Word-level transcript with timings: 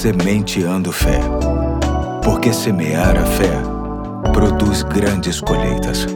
Sementeando 0.00 0.90
Fé. 0.92 1.20
Porque 2.24 2.54
semear 2.54 3.18
a 3.18 3.26
fé 3.26 3.52
produz 4.32 4.82
grandes 4.82 5.42
colheitas. 5.42 6.06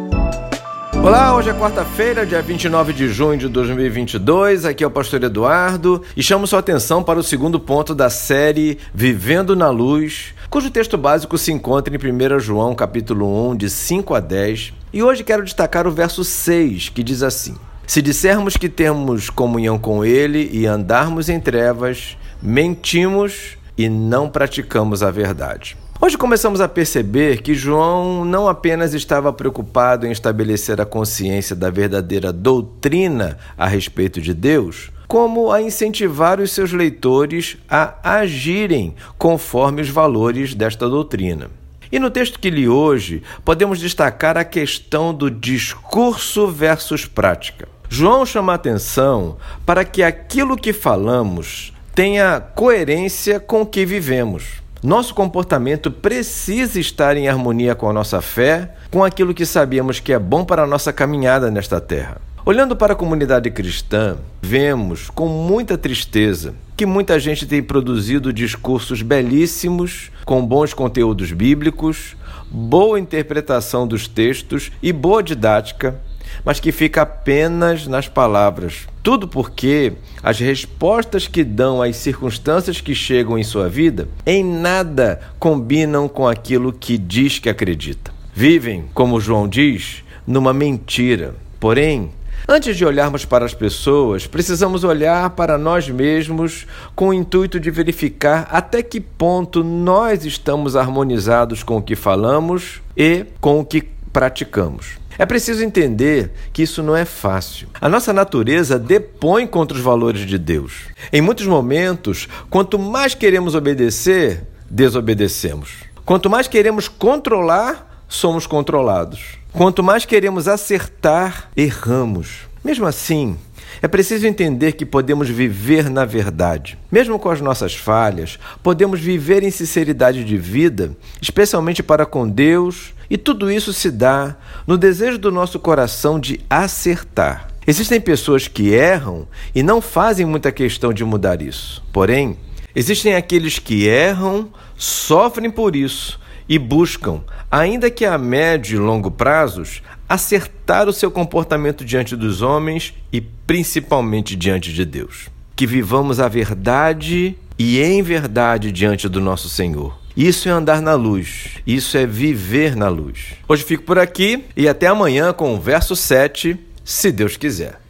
Olá, 1.03 1.37
hoje 1.37 1.51
é 1.51 1.53
quarta-feira, 1.53 2.25
dia 2.25 2.41
29 2.41 2.95
de 2.95 3.09
junho 3.11 3.39
de 3.39 3.47
2022. 3.47 4.65
Aqui 4.65 4.83
é 4.83 4.87
o 4.87 4.91
pastor 4.91 5.23
Eduardo 5.23 6.01
e 6.17 6.23
chamo 6.23 6.47
sua 6.47 6.61
atenção 6.61 7.03
para 7.03 7.19
o 7.19 7.23
segundo 7.23 7.61
ponto 7.61 7.95
da 7.95 8.09
série 8.09 8.79
Vivendo 8.95 9.55
na 9.55 9.69
Luz, 9.69 10.35
cujo 10.49 10.71
texto 10.71 10.97
básico 10.97 11.37
se 11.37 11.53
encontra 11.53 11.95
em 11.95 11.99
1 11.99 12.41
João, 12.41 12.75
capítulo 12.75 13.51
1, 13.51 13.57
de 13.57 13.69
5 13.69 14.15
a 14.15 14.21
10. 14.21 14.73
E 14.95 15.03
hoje 15.03 15.23
quero 15.23 15.45
destacar 15.45 15.87
o 15.87 15.93
verso 15.93 16.25
6, 16.25 16.89
que 16.89 17.03
diz 17.03 17.23
assim: 17.23 17.55
Se 17.87 18.01
dissermos 18.01 18.57
que 18.57 18.71
temos 18.71 19.29
comunhão 19.29 19.79
com 19.79 20.03
ele 20.03 20.49
e 20.55 20.65
andarmos 20.65 21.29
em 21.29 21.39
trevas, 21.39 22.17
mentimos 22.43 23.59
e 23.77 23.89
não 23.89 24.29
praticamos 24.29 25.03
a 25.03 25.11
verdade. 25.11 25.77
Hoje 26.01 26.19
começamos 26.19 26.61
a 26.61 26.69
perceber 26.69 27.41
que 27.41 27.55
João 27.55 28.25
não 28.25 28.49
apenas 28.49 28.95
estava 28.95 29.33
preocupado 29.33 30.07
em 30.07 30.11
estabelecer 30.11 30.81
a 30.81 30.85
consciência 30.85 31.55
da 31.55 31.71
verdadeira 31.71 32.33
doutrina 32.33 33.39
a 33.57 33.67
respeito 33.67 34.21
de 34.21 34.35
Deus, 34.35 34.91
como 35.07 35.53
a 35.53 35.63
incentivar 35.63 36.41
os 36.41 36.51
seus 36.53 36.73
leitores 36.73 37.57
a 37.71 37.95
agirem 38.03 38.95
conforme 39.17 39.81
os 39.83 39.89
valores 39.89 40.55
desta 40.55 40.89
doutrina. 40.89 41.49
E 41.93 41.99
no 41.99 42.11
texto 42.11 42.41
que 42.41 42.51
li 42.51 42.69
hoje, 42.69 43.23
podemos 43.45 43.79
destacar 43.79 44.37
a 44.37 44.45
questão 44.45 45.15
do 45.15 45.31
discurso 45.31 46.49
versus 46.49 47.07
prática. 47.07 47.69
João 47.89 48.27
chama 48.27 48.53
a 48.53 48.57
atenção 48.57 49.37
para 49.65 49.85
que 49.85 50.03
aquilo 50.03 50.57
que 50.57 50.73
falamos 50.73 51.73
tenha 51.95 52.41
coerência 52.41 53.39
com 53.39 53.63
o 53.63 53.67
que 53.67 53.87
vivemos. 53.87 54.63
Nosso 54.83 55.15
comportamento 55.15 55.91
precisa 55.91 56.81
estar 56.81 57.17
em 57.17 57.29
harmonia 57.29 57.75
com 57.75 57.89
a 57.89 57.93
nossa 57.93 58.21
fé, 58.21 58.75
com 58.91 59.05
aquilo 59.05 59.33
que 59.33 59.47
sabemos 59.47 60.01
que 60.01 60.13
é 60.13 60.19
bom 60.19 60.45
para 60.45 60.65
a 60.65 60.67
nossa 60.67 60.93
caminhada 60.93 61.51
nesta 61.51 61.81
terra. 61.81 62.21
Olhando 62.45 62.77
para 62.77 62.93
a 62.93 62.97
comunidade 62.97 63.51
cristã, 63.51 64.17
vemos 64.43 65.09
com 65.09 65.29
muita 65.29 65.79
tristeza 65.79 66.55
que 66.77 66.85
muita 66.85 67.19
gente 67.21 67.47
tem 67.47 67.63
produzido 67.63 68.33
discursos 68.33 69.01
belíssimos, 69.01 70.11
com 70.25 70.45
bons 70.45 70.75
conteúdos 70.75 71.31
bíblicos, 71.31 72.17
boa 72.51 72.99
interpretação 72.99 73.87
dos 73.87 74.09
textos 74.09 74.73
e 74.83 74.93
boa 74.93 75.23
didática, 75.23 75.99
mas 76.45 76.61
que 76.61 76.73
fica 76.73 77.03
apenas 77.03 77.87
nas 77.87 78.09
palavras. 78.09 78.87
Tudo 79.03 79.29
porque 79.29 79.93
as 80.23 80.39
respostas 80.39 81.27
que 81.27 81.45
dão 81.45 81.83
às 81.83 81.97
circunstâncias 81.97 82.81
que 82.81 82.95
chegam 82.95 83.39
em 83.39 83.45
sua 83.45 83.69
vida 83.69 84.09
em 84.25 84.43
nada 84.43 85.21
combinam 85.39 86.09
com 86.09 86.27
aquilo 86.27 86.73
que 86.73 86.97
diz 86.97 87.39
que 87.39 87.49
acredita. 87.49 88.13
Vivem, 88.35 88.87
como 88.95 89.21
João 89.21 89.47
diz, 89.47 90.03
numa 90.27 90.53
mentira. 90.53 91.35
Porém, 91.61 92.11
Antes 92.47 92.77
de 92.77 92.85
olharmos 92.85 93.25
para 93.25 93.47
as 93.47 93.55
pessoas, 93.55 94.27
precisamos 94.27 94.85
olhar 94.85 95.31
para 95.31 95.57
nós 95.57 95.89
mesmos 95.89 96.67
com 96.95 97.09
o 97.09 97.15
intuito 97.15 97.59
de 97.59 97.71
verificar 97.71 98.47
até 98.51 98.83
que 98.83 99.01
ponto 99.01 99.65
nós 99.65 100.27
estamos 100.27 100.77
harmonizados 100.77 101.63
com 101.63 101.79
o 101.79 101.83
que 101.83 101.97
falamos 101.97 102.83
e 102.95 103.25
com 103.41 103.61
o 103.61 103.65
que 103.65 103.89
praticamos. 104.13 104.99
É 105.19 105.25
preciso 105.25 105.63
entender 105.63 106.33
que 106.53 106.63
isso 106.63 106.83
não 106.83 106.97
é 106.97 107.05
fácil. 107.05 107.69
A 107.81 107.89
nossa 107.89 108.13
natureza 108.13 108.79
depõe 108.79 109.47
contra 109.47 109.77
os 109.77 109.83
valores 109.83 110.27
de 110.27 110.39
Deus. 110.39 110.87
Em 111.13 111.21
muitos 111.21 111.47
momentos, 111.47 112.29
quanto 112.51 112.79
mais 112.79 113.15
queremos 113.15 113.55
obedecer, 113.55 114.47
desobedecemos. 114.69 115.71
Quanto 116.05 116.29
mais 116.29 116.49
queremos 116.49 116.89
controlar, 116.89 118.05
somos 118.09 118.47
controlados. 118.47 119.39
Quanto 119.53 119.83
mais 119.83 120.05
queremos 120.05 120.49
acertar, 120.49 121.51
erramos. 121.57 122.41
Mesmo 122.65 122.87
assim, 122.87 123.37
é 123.83 123.89
preciso 123.89 124.27
entender 124.27 124.73
que 124.73 124.87
podemos 124.87 125.29
viver 125.29 125.91
na 125.91 126.05
verdade. 126.05 126.79
Mesmo 126.91 127.19
com 127.19 127.31
as 127.31 127.41
nossas 127.41 127.75
falhas, 127.75 128.39
podemos 128.63 129.01
viver 129.01 129.43
em 129.43 129.51
sinceridade 129.51 130.25
de 130.25 130.37
vida, 130.37 130.97
especialmente 131.21 131.83
para 131.83 132.07
com 132.07 132.29
Deus, 132.29 132.95
e 133.09 133.17
tudo 133.17 133.51
isso 133.51 133.73
se 133.73 133.91
dá 133.91 134.37
no 134.67 134.79
desejo 134.79 135.19
do 135.19 135.31
nosso 135.31 135.59
coração 135.59 136.19
de 136.19 136.41
acertar. 136.49 137.49
Existem 137.67 138.01
pessoas 138.01 138.47
que 138.47 138.73
erram 138.73 139.27
e 139.55 139.63
não 139.63 139.81
fazem 139.81 140.27
muita 140.27 140.53
questão 140.53 140.93
de 140.93 141.05
mudar 141.05 141.41
isso. 141.41 141.83
Porém, 141.93 142.37
existem 142.75 143.15
aqueles 143.15 143.59
que 143.59 143.87
erram, 143.87 144.49
sofrem 144.77 145.51
por 145.51 145.75
isso 145.75 146.19
e 146.49 146.59
buscam, 146.59 147.23
ainda 147.51 147.91
que 147.91 148.05
a 148.05 148.19
médio 148.19 148.77
e 148.77 148.79
longo 148.79 149.11
prazos, 149.11 149.83
acertar 150.09 150.89
o 150.89 150.93
seu 150.93 151.11
comportamento 151.11 151.85
diante 151.85 152.15
dos 152.15 152.43
homens 152.43 152.95
e 153.13 153.21
principalmente 153.21 154.37
diante 154.37 154.73
de 154.73 154.85
Deus. 154.85 155.29
Que 155.57 155.67
vivamos 155.67 156.21
a 156.21 156.29
verdade 156.29 157.37
e 157.59 157.81
em 157.81 158.03
verdade 158.03 158.71
diante 158.73 159.09
do 159.09 159.21
nosso 159.21 159.49
Senhor. 159.49 159.99
Isso 160.17 160.49
é 160.49 160.53
andar 160.53 160.81
na 160.81 160.95
luz, 160.95 161.59
isso 161.67 161.97
é 161.97 162.07
viver 162.07 162.77
na 162.77 162.89
luz. 162.89 163.35
Hoje 163.49 163.65
fico 163.65 163.83
por 163.83 163.99
aqui 163.99 164.45
e 164.57 164.69
até 164.69 164.87
amanhã 164.87 165.33
com 165.33 165.55
o 165.55 165.61
verso 165.61 165.97
7, 165.97 166.57
se 166.85 167.11
Deus 167.11 167.37
quiser. 167.37 167.81